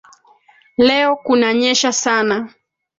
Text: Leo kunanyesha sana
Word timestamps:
Leo 0.77 1.15
kunanyesha 1.15 1.93
sana 1.93 2.53